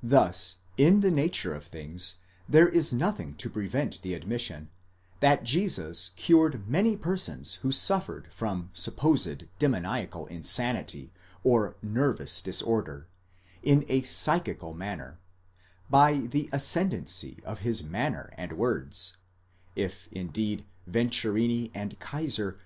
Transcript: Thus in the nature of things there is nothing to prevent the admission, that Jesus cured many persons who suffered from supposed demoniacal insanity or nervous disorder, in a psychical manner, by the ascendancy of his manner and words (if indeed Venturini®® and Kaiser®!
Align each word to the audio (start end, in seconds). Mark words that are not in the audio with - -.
Thus 0.00 0.58
in 0.76 1.00
the 1.00 1.10
nature 1.10 1.54
of 1.56 1.64
things 1.64 2.18
there 2.48 2.68
is 2.68 2.92
nothing 2.92 3.34
to 3.34 3.50
prevent 3.50 4.00
the 4.02 4.14
admission, 4.14 4.70
that 5.18 5.42
Jesus 5.42 6.12
cured 6.14 6.68
many 6.68 6.96
persons 6.96 7.54
who 7.54 7.72
suffered 7.72 8.32
from 8.32 8.70
supposed 8.74 9.46
demoniacal 9.58 10.28
insanity 10.28 11.12
or 11.42 11.74
nervous 11.82 12.40
disorder, 12.40 13.08
in 13.60 13.84
a 13.88 14.02
psychical 14.02 14.72
manner, 14.72 15.18
by 15.90 16.12
the 16.18 16.48
ascendancy 16.52 17.40
of 17.44 17.58
his 17.58 17.82
manner 17.82 18.30
and 18.38 18.52
words 18.52 19.16
(if 19.74 20.06
indeed 20.12 20.64
Venturini®® 20.88 21.72
and 21.74 21.98
Kaiser®! 21.98 22.60